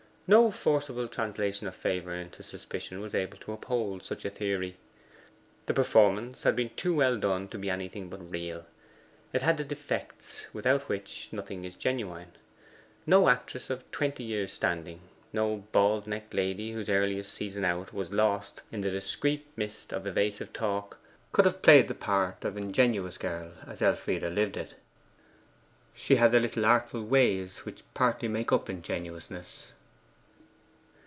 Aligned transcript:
No 0.33 0.49
forcible 0.49 1.09
translation 1.09 1.67
of 1.67 1.75
favour 1.75 2.15
into 2.15 2.41
suspicion 2.41 3.01
was 3.01 3.13
able 3.13 3.37
to 3.39 3.51
uphold 3.51 4.01
such 4.01 4.23
a 4.23 4.29
theory. 4.29 4.77
The 5.65 5.73
performance 5.73 6.43
had 6.43 6.55
been 6.55 6.69
too 6.77 6.95
well 6.95 7.17
done 7.17 7.49
to 7.49 7.57
be 7.57 7.69
anything 7.69 8.07
but 8.07 8.31
real. 8.31 8.65
It 9.33 9.41
had 9.41 9.57
the 9.57 9.65
defects 9.65 10.45
without 10.53 10.87
which 10.87 11.27
nothing 11.33 11.65
is 11.65 11.75
genuine. 11.75 12.31
No 13.05 13.27
actress 13.27 13.69
of 13.69 13.83
twenty 13.91 14.23
years' 14.23 14.53
standing, 14.53 15.01
no 15.33 15.65
bald 15.73 16.07
necked 16.07 16.33
lady 16.33 16.71
whose 16.71 16.87
earliest 16.89 17.33
season 17.33 17.65
'out' 17.65 17.91
was 17.91 18.13
lost 18.13 18.61
in 18.71 18.79
the 18.79 18.89
discreet 18.89 19.45
mist 19.57 19.91
of 19.91 20.07
evasive 20.07 20.53
talk, 20.53 20.97
could 21.33 21.43
have 21.43 21.61
played 21.61 21.87
before 21.87 21.87
him 21.87 21.87
the 21.89 22.05
part 22.35 22.45
of 22.45 22.55
ingenuous 22.55 23.17
girl 23.17 23.51
as 23.67 23.81
Elfride 23.81 24.23
lived 24.23 24.55
it. 24.55 24.75
She 25.93 26.15
had 26.15 26.31
the 26.31 26.39
little 26.39 26.65
artful 26.65 27.03
ways 27.03 27.65
which 27.65 27.83
partly 27.93 28.29
make 28.29 28.53
up 28.53 28.69
ingenuousness. 28.69 29.73